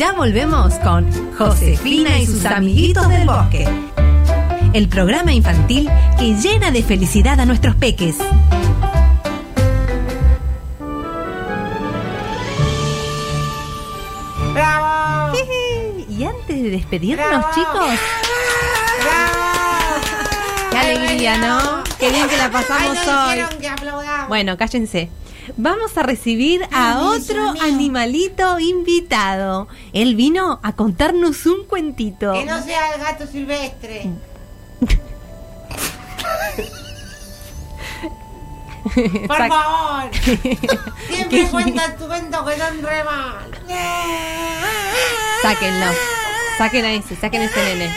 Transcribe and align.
Ya 0.00 0.12
volvemos 0.12 0.72
con 0.76 1.06
Josefina 1.36 2.18
y 2.18 2.24
sus 2.24 2.46
amiguitos 2.46 3.06
del 3.10 3.26
bosque. 3.26 3.68
El 4.72 4.88
programa 4.88 5.34
infantil 5.34 5.90
que 6.18 6.32
llena 6.36 6.70
de 6.70 6.82
felicidad 6.82 7.38
a 7.38 7.44
nuestros 7.44 7.74
peques. 7.74 8.16
¡Bravo! 14.54 15.34
Y 16.08 16.24
antes 16.24 16.62
de 16.62 16.70
despedirnos, 16.70 17.28
¡Bravo! 17.28 17.48
chicos, 17.54 17.98
¡Bravo! 19.02 20.00
qué 20.70 20.78
alegría, 20.78 21.36
¿no? 21.36 21.84
Qué 21.98 22.10
bien 22.10 22.26
que 22.26 22.38
la 22.38 22.50
pasamos 22.50 22.96
Ay, 22.98 23.06
no 23.06 23.44
hoy. 23.44 23.58
que. 23.60 23.70
Bueno, 24.28 24.56
cállense. 24.56 25.10
Vamos 25.56 25.96
a 25.96 26.02
recibir 26.02 26.62
a 26.72 26.98
Ay, 26.98 27.18
otro 27.18 27.50
animalito 27.62 28.58
invitado. 28.58 29.68
Él 29.92 30.14
vino 30.14 30.60
a 30.62 30.72
contarnos 30.74 31.46
un 31.46 31.64
cuentito. 31.64 32.32
Que 32.32 32.44
no 32.44 32.62
sea 32.62 32.94
el 32.94 33.00
gato 33.00 33.26
silvestre. 33.26 34.10
Por 39.26 39.48
favor. 39.48 40.10
Siempre 41.08 41.48
cuentan 41.50 41.96
tu 41.96 42.06
cuento 42.06 42.44
que 42.44 42.56
son 42.58 42.82
re 42.82 43.04
mal. 43.04 43.50
Sáquenlo. 45.42 45.86
Saquen 46.58 46.84
a 46.84 46.92
ese, 46.92 47.16
saquen 47.16 47.40
a 47.40 47.44
ese 47.46 47.62
nene. 47.62 47.90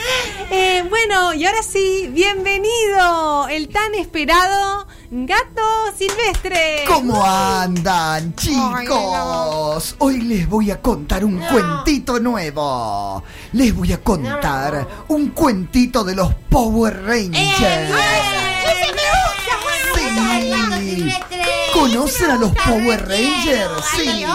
Eh, 0.50 0.86
bueno, 0.90 1.34
y 1.34 1.46
ahora 1.46 1.62
sí, 1.64 2.10
bienvenido, 2.14 3.50
el 3.50 3.68
tan 3.68 3.94
esperado 3.96 4.88
gato 5.14 5.62
silvestre. 5.96 6.84
¿Cómo 6.88 7.24
andan, 7.24 8.34
chicos? 8.36 9.96
Hoy 10.00 10.22
les 10.22 10.50
voy 10.50 10.72
a 10.72 10.82
contar 10.82 11.24
un 11.24 11.40
No. 11.40 11.48
cuentito 11.50 12.20
nuevo. 12.20 13.24
Les 13.52 13.76
voy 13.76 13.94
a 13.94 14.02
contar 14.02 14.88
un 15.10 15.28
cuentito 15.30 16.04
de 16.04 16.16
los 16.16 16.34
Power 16.50 17.04
Rangers. 17.06 17.92
¡Ese 17.92 18.94
me 18.94 19.04
gusta! 19.14 20.80
Sí. 20.80 21.14
¿Conocen 21.74 22.32
a 22.32 22.36
los 22.38 22.52
Power 22.56 23.08
Rangers? 23.08 23.86
Sí, 23.96 24.26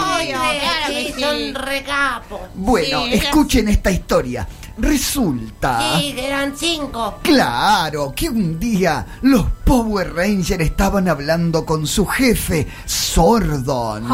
son 1.19 1.55
recapos. 1.55 2.39
Bueno, 2.55 3.05
escuchen 3.07 3.67
esta 3.67 3.91
historia. 3.91 4.47
Resulta... 4.79 5.97
Sí, 5.99 6.13
que 6.13 6.27
eran 6.27 6.53
cinco. 6.57 7.19
Claro, 7.21 8.13
que 8.15 8.29
un 8.29 8.59
día 8.59 9.05
los 9.21 9.45
Power 9.63 10.13
Rangers 10.13 10.63
estaban 10.63 11.07
hablando 11.07 11.65
con 11.65 11.85
su 11.85 12.05
jefe, 12.05 12.67
Sordon. 12.85 14.07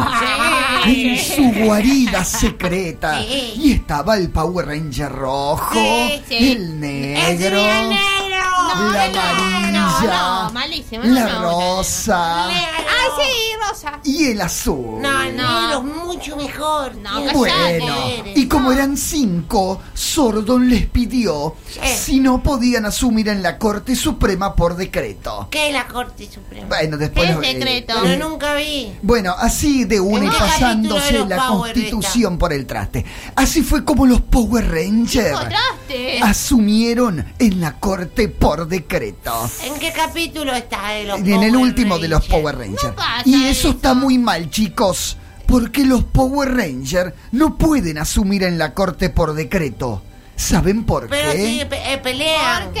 En 0.86 1.18
su 1.18 1.64
guarida 1.64 2.24
secreta. 2.24 3.20
Sí. 3.22 3.54
Y 3.56 3.72
estaba 3.72 4.16
el 4.16 4.30
Power 4.30 4.66
Ranger 4.66 5.10
rojo, 5.10 5.74
Sí, 6.28 6.52
el 6.52 6.82
¡Ese 6.84 7.50
negro, 7.50 7.58
el 7.58 7.88
negro! 7.88 8.26
la 8.92 9.08
no, 9.08 9.20
amarilla, 9.20 9.70
no, 9.70 10.44
no, 10.44 10.50
malísimo, 10.52 11.04
la 11.04 11.38
rosa. 11.38 12.48
Ay, 12.96 13.24
sí, 13.24 13.56
Rosa. 13.68 14.00
y 14.04 14.26
el 14.26 14.40
azul. 14.40 15.00
No, 15.00 15.24
No. 15.32 15.32
negro 15.32 15.78
es 15.78 16.06
mucho 16.06 16.36
mejor. 16.36 16.94
No, 16.96 17.16
Tiene 17.18 17.32
callate. 17.32 17.78
Bueno, 17.80 17.96
y 18.34 18.46
como 18.48 18.72
eran 18.72 18.96
cinco, 18.96 19.80
Sordon 19.94 20.68
les 20.68 20.86
pidió 20.86 21.54
si 21.96 22.20
no 22.20 22.42
podían 22.42 22.86
asumir 22.86 23.28
en 23.28 23.42
la 23.42 23.58
Corte 23.58 23.94
Suprema 23.96 24.54
por 24.54 24.76
decreto. 24.76 25.48
¿Qué 25.50 25.68
es 25.68 25.72
la 25.72 25.86
Corte 25.86 26.28
Suprema? 26.30 26.66
Bueno, 26.68 26.96
después... 26.96 27.26
¿Qué 27.28 27.34
lo- 27.34 27.40
decreto? 27.40 27.94
eh, 27.94 27.98
Pero 28.02 28.28
nunca 28.28 28.54
vi. 28.54 28.92
Bueno, 29.02 29.34
así 29.38 29.84
de 29.84 30.00
una 30.00 30.26
¿En 30.26 30.32
y 30.32 30.36
pasándose 30.36 31.24
la 31.26 31.36
Power 31.48 31.72
constitución 31.74 32.38
por 32.38 32.52
el 32.52 32.66
traste. 32.66 33.04
Así 33.34 33.62
fue 33.62 33.84
como 33.84 34.06
los 34.06 34.20
Power 34.22 34.68
Rangers 34.70 35.28
Encontraste. 35.28 36.20
asumieron 36.22 37.24
en 37.38 37.60
la 37.60 37.78
corte 37.78 38.28
por 38.28 38.66
decreto. 38.68 39.48
¿En 39.64 39.78
qué 39.78 39.92
capítulo 39.92 40.52
está 40.54 40.90
de 40.90 41.04
los 41.04 41.18
En 41.20 41.26
el 41.42 41.52
Power 41.52 41.56
último 41.56 41.98
de 41.98 42.08
los 42.08 42.20
Rangers? 42.20 42.40
Power 42.40 42.58
Rangers. 42.58 42.95
Pasa 42.96 43.22
y 43.28 43.34
eso 43.44 43.68
eso. 43.68 43.70
está 43.70 43.94
muy 43.94 44.18
mal, 44.18 44.50
chicos. 44.50 45.16
Porque 45.46 45.84
los 45.84 46.02
Power 46.04 46.54
Rangers 46.56 47.12
no 47.30 47.56
pueden 47.56 47.98
asumir 47.98 48.42
en 48.42 48.58
la 48.58 48.74
corte 48.74 49.10
por 49.10 49.34
decreto. 49.34 50.02
¿Saben 50.34 50.84
por 50.84 51.08
Pero 51.08 51.32
qué? 51.32 51.46
sí, 51.60 51.64
pe- 51.70 51.92
eh, 51.92 51.98
pelean. 51.98 52.64
¿Por 52.64 52.72
qué? 52.74 52.80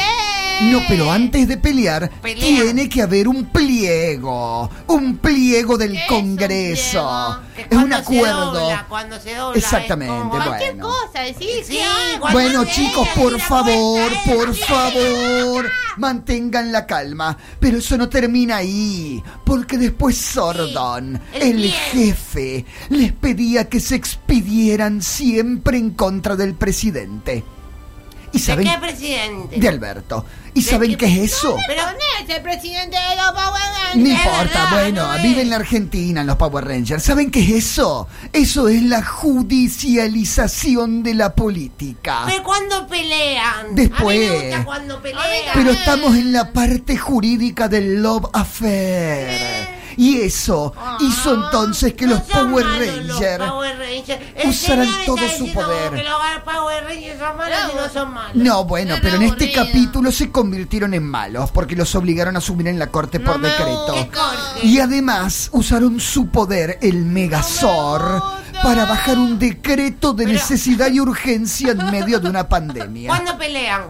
No, 0.62 0.80
pero 0.88 1.10
antes 1.12 1.46
de 1.48 1.56
pelear, 1.56 2.10
tiene 2.22 2.88
que 2.88 3.02
haber 3.02 3.28
un 3.28 3.46
pliego. 3.46 4.70
Un 4.86 5.18
pliego 5.18 5.76
del 5.76 5.92
¿Qué 5.92 5.98
es 6.04 6.10
un 6.10 6.16
Congreso. 6.36 7.40
Es 7.70 7.76
un 7.76 7.88
se 7.88 7.94
acuerdo. 7.94 8.52
dobla, 8.60 8.86
cuando 8.88 9.18
se 9.20 9.34
dobla, 9.34 9.58
Exactamente, 9.58 10.14
como- 10.14 10.30
bueno. 10.30 10.46
Cualquier 10.46 10.78
cosa, 10.78 12.32
Bueno 12.32 12.64
chicos, 12.64 13.08
por 13.14 13.38
favor, 13.40 14.10
vuelta, 14.10 14.34
por 14.34 14.48
es- 14.50 14.64
favor, 14.66 15.70
mantengan 15.96 16.72
la 16.72 16.86
calma. 16.86 17.36
Pero 17.60 17.78
eso 17.78 17.96
no 17.96 18.08
termina 18.08 18.56
ahí, 18.56 19.22
porque 19.44 19.78
después 19.78 20.16
Sordon, 20.16 21.20
el 21.34 21.64
el 21.64 21.70
jefe, 21.70 22.64
les 22.90 23.12
pedía 23.12 23.68
que 23.68 23.80
se 23.80 23.94
expidieran 23.94 25.02
siempre 25.02 25.78
en 25.78 25.90
contra 25.90 26.36
del 26.36 26.54
presidente. 26.54 27.44
¿Y 28.32 28.38
¿De 28.38 28.44
saben? 28.44 28.66
qué 28.68 28.78
presidente? 28.78 29.56
De 29.58 29.68
Alberto. 29.68 30.24
¿Y 30.54 30.62
saben 30.62 30.90
qué- 30.92 30.96
qué 30.96 31.06
es 31.24 31.32
eso? 31.34 31.56
Pero 31.66 31.82
¿Dónde 31.84 32.00
es 32.22 32.30
el 32.36 32.42
presidente 32.42 32.96
de 32.96 33.16
los 33.16 33.30
Power 33.32 33.62
No 33.94 34.04
Rangers? 34.04 34.24
importa, 34.24 34.42
verdad, 34.42 34.70
bueno, 34.72 35.16
no 35.16 35.22
vive 35.22 35.42
en 35.42 35.50
la 35.50 35.56
Argentina 35.56 36.20
en 36.22 36.26
los 36.26 36.36
Power 36.36 36.64
Rangers. 36.64 37.02
¿Saben 37.02 37.30
qué 37.30 37.40
es 37.40 37.50
eso? 37.50 38.08
Eso 38.32 38.68
es 38.68 38.82
la 38.82 39.02
judicialización 39.04 41.02
de 41.02 41.14
la 41.14 41.34
política. 41.34 42.22
Pero 42.26 42.42
cuando 42.42 42.86
pelean. 42.86 43.74
Después. 43.74 44.30
A 44.30 44.32
mí 44.32 44.38
me 44.38 44.46
gusta 44.48 44.64
cuando 44.64 45.02
pelean. 45.02 45.24
Pero 45.54 45.70
estamos 45.70 46.16
en 46.16 46.32
la 46.32 46.52
parte 46.52 46.96
jurídica 46.96 47.68
del 47.68 48.02
Love 48.02 48.26
Affair. 48.32 49.76
Y 49.98 50.20
eso 50.20 50.74
hizo 51.00 51.34
entonces 51.34 51.94
que 51.94 52.06
No 52.06 52.22
Power 52.22 52.66
Rangers 52.66 53.06
los 53.06 53.16
Power 53.18 53.78
Rangers. 53.78 53.85
Usaran 54.44 54.86
señor 54.86 55.04
todo 55.06 55.28
su 55.38 55.52
poder. 55.52 55.92
Que 55.92 56.02
los 56.04 56.12
Power 56.44 56.84
Rangers 56.84 57.18
son 57.18 57.36
malos 57.36 57.58
y 57.72 57.76
no 57.76 57.88
son 57.92 58.14
malos. 58.14 58.34
No, 58.36 58.64
bueno, 58.64 58.94
pero 59.02 59.16
en 59.16 59.22
este 59.22 59.44
aburrido. 59.46 59.64
capítulo 59.66 60.12
se 60.12 60.30
convirtieron 60.30 60.94
en 60.94 61.02
malos 61.04 61.50
porque 61.50 61.74
los 61.76 61.94
obligaron 61.94 62.36
a 62.36 62.38
asumir 62.38 62.68
en 62.68 62.78
la 62.78 62.88
corte 62.88 63.18
por 63.20 63.38
me 63.38 63.48
decreto. 63.48 63.86
gusta. 63.94 64.32
Y 64.62 64.78
además 64.78 65.48
usaron 65.52 65.98
su 66.00 66.28
poder, 66.28 66.78
el 66.82 67.04
Megazord, 67.04 68.22
para 68.62 68.84
bajar 68.84 69.18
un 69.18 69.38
decreto 69.38 70.12
de 70.12 70.24
Pero- 70.24 70.34
necesidad 70.38 70.90
y 70.90 71.00
urgencia 71.06 71.72
en 71.72 71.90
medio 71.90 72.20
de 72.20 72.28
una 72.28 72.48
pandemia. 72.48 73.08
¿Cuándo 73.08 73.36
pelean? 73.36 73.82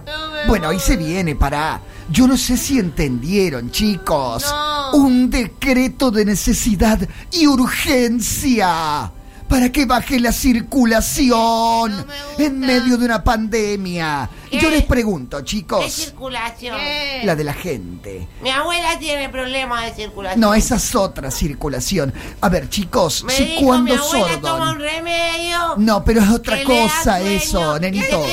Bueno, 0.46 0.68
ahí 0.68 0.78
se 0.80 0.96
viene, 0.96 1.34
pará. 1.34 1.80
Yo 2.08 2.26
no 2.28 2.36
sé 2.36 2.56
si 2.56 2.78
entendieron, 2.78 3.70
chicos. 3.70 4.44
No. 4.48 4.92
Un 4.98 5.28
decreto 5.28 6.10
de 6.10 6.24
necesidad 6.24 7.00
y 7.32 7.46
urgencia. 7.46 9.10
Para 9.48 9.70
que 9.70 9.86
baje 9.86 10.18
la 10.18 10.32
circulación 10.32 11.90
No 11.90 12.04
me 12.06 12.22
gusta. 12.24 12.42
en 12.44 12.58
medio 12.60 12.96
de 12.96 13.04
una 13.04 13.22
pandemia. 13.22 14.28
¿Qué? 14.50 14.58
Yo 14.58 14.70
les 14.70 14.84
pregunto, 14.84 15.38
¿Qué 15.38 15.44
chicos. 15.44 15.92
circulación? 15.92 16.76
¿Qué? 16.78 17.20
La 17.24 17.36
de 17.36 17.44
la 17.44 17.52
gente. 17.54 18.28
Mi 18.42 18.50
abuela 18.50 18.98
tiene 18.98 19.28
problemas 19.28 19.84
de 19.86 19.94
circulación. 19.94 20.40
No, 20.40 20.52
esa 20.54 20.76
es 20.76 20.94
otra 20.94 21.30
circulación. 21.30 22.12
A 22.40 22.48
ver, 22.48 22.68
chicos, 22.68 23.24
Me 23.24 23.32
si 23.34 23.44
dijo, 23.44 23.60
mi 23.78 23.96
cuando 23.96 24.40
toma 24.40 24.72
un 24.72 24.78
remedio. 24.80 25.74
No, 25.78 26.04
pero 26.04 26.20
es 26.22 26.28
otra 26.30 26.62
cosa 26.64 27.20
eso, 27.20 27.78
nenito. 27.78 28.24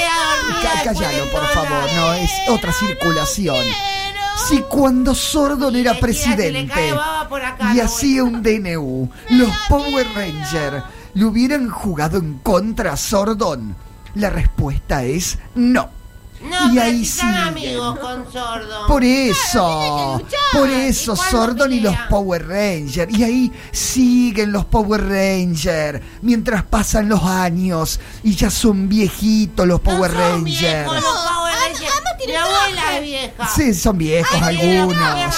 Cállalo, 0.84 1.32
por 1.32 1.46
favor. 1.50 1.90
No, 1.96 2.14
es 2.14 2.32
otra 2.50 2.72
circulación. 2.74 3.66
Si 4.48 4.60
cuando 4.62 5.14
Sordon 5.14 5.76
era 5.76 5.94
presidente 6.00 6.94
y 7.74 7.80
hacía 7.80 8.24
un 8.24 8.42
DNU, 8.42 9.10
los 9.30 9.50
Power 9.70 10.08
Rangers 10.16 10.84
le 11.14 11.26
hubieran 11.26 11.70
jugado 11.70 12.18
en 12.18 12.40
contra 12.40 12.94
a 12.94 12.98
Sordon. 12.98 13.76
La 14.16 14.30
respuesta 14.30 15.04
es 15.04 15.38
no. 15.56 15.90
No, 16.44 16.74
y 16.74 16.78
ahí 16.78 17.06
siguen. 17.06 17.36
amigos 17.36 18.00
con 18.00 18.30
sordo. 18.32 18.86
Por 18.88 19.02
eso, 19.02 20.20
luchar. 20.22 20.40
por 20.52 20.70
eso 20.70 21.14
¿Y 21.14 21.16
cuándo 21.16 21.32
Sordon 21.32 21.72
y 21.74 21.80
los? 21.80 21.96
Power 22.10 22.46
Rangers. 22.48 23.18
Y 23.18 23.24
ahí 23.24 23.52
siguen 23.72 24.52
los 24.52 24.66
Power 24.66 25.08
Rangers. 25.08 26.02
Mientras 26.22 26.64
pasan 26.64 27.08
los 27.08 27.24
años 27.24 27.98
y 28.24 28.36
ya 28.36 28.50
son 28.50 28.90
viejitos 28.90 29.66
los 29.66 29.80
Power 29.80 30.12
no 30.12 30.20
son 30.20 30.32
Rangers. 30.44 30.60
viejos 30.62 30.96
los 30.96 31.04
Power 31.04 31.54
Rangers. 31.56 31.94
Mi 32.28 32.36
abuela 32.36 32.98
es 32.98 33.02
vieja. 33.04 33.48
Sí, 33.54 33.74
son 33.74 33.98
viejos 33.98 34.38
Ay, 34.42 34.58
algunos. 34.80 35.36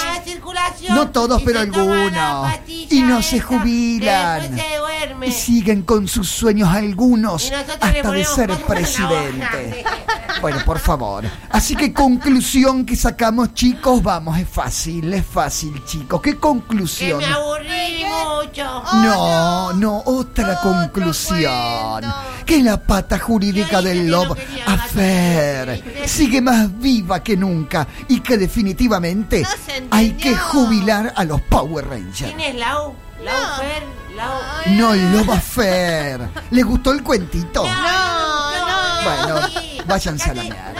No 0.90 1.10
todos, 1.10 1.42
pero 1.42 1.60
algunos. 1.60 2.50
Y 2.90 3.02
no 3.02 3.22
se 3.22 3.40
jubilan. 3.40 4.56
se. 4.56 5.28
Y 5.28 5.32
siguen 5.32 5.82
con 5.82 6.06
sus 6.08 6.28
sueños 6.28 6.68
algunos 6.68 7.50
hasta 7.80 8.10
de 8.10 8.24
ser 8.24 8.50
presidente. 8.64 9.84
Bueno, 10.40 10.58
por 10.66 10.78
favor. 10.78 11.24
Así 11.50 11.74
que 11.74 11.94
conclusión 11.94 12.84
que 12.84 12.94
sacamos, 12.94 13.54
chicos, 13.54 14.02
vamos, 14.02 14.38
es 14.38 14.46
fácil, 14.46 15.12
es 15.14 15.24
fácil, 15.24 15.82
chicos. 15.86 16.20
¿Qué 16.20 16.32
Que 16.32 16.38
conclusión? 16.38 17.18
me 17.18 17.24
aburrí 17.24 18.04
mucho. 18.04 18.82
No, 19.02 19.72
no, 19.72 20.02
otra 20.04 20.60
conclusión. 20.60 22.04
Que 22.46 22.62
la 22.62 22.80
pata 22.80 23.18
jurídica 23.18 23.82
del 23.82 24.08
Love 24.08 24.38
no 24.38 24.72
Affair 24.72 25.82
sigue 26.06 26.40
más 26.40 26.78
viva 26.78 27.22
que 27.22 27.36
nunca 27.36 27.86
y 28.08 28.20
que 28.20 28.38
definitivamente 28.38 29.42
No 29.42 29.88
hay 29.90 30.12
que 30.12 30.34
jubilar 30.34 31.12
a 31.16 31.24
los 31.24 31.40
Power 31.42 31.88
Rangers. 31.88 32.32
¿Quién 32.32 32.40
es 32.40 32.54
Lau? 32.54 32.94
Lau 33.22 33.34
No. 33.34 33.56
Fer, 33.56 33.82
Lau. 34.16 34.76
No 34.76 34.94
Love 34.94 35.30
Affair. 35.30 36.20
¿Le 36.50 36.62
gustó 36.62 36.92
el 36.92 37.02
cuentito? 37.02 37.64
No, 37.64 38.66
no. 38.66 39.02
Bueno, 39.04 39.48
sí. 39.48 39.78
váyanse 39.86 40.30
a 40.30 40.34
la 40.34 40.42
mierda. 40.42 40.72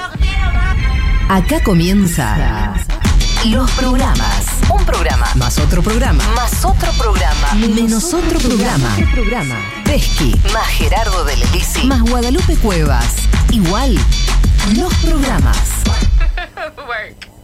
No. 1.28 1.34
Acá 1.34 1.60
comienza 1.64 2.74
Los 3.50 3.70
Programas. 3.72 4.46
Un 4.70 4.84
programa. 4.84 5.26
Más 5.36 5.58
otro 5.58 5.80
programa. 5.80 6.24
Más 6.34 6.64
otro 6.64 6.90
programa. 6.92 7.54
Menos 7.54 8.12
otro 8.12 8.40
programa. 8.40 8.96
programa. 9.12 9.54
Pesqui. 9.84 10.34
Más 10.52 10.66
Gerardo 10.66 11.24
de 11.24 11.36
Lelisi. 11.36 11.86
Más 11.86 12.02
Guadalupe 12.02 12.56
Cuevas. 12.56 13.14
Igual. 13.52 13.96
Los 14.74 14.92
programas. 14.94 15.58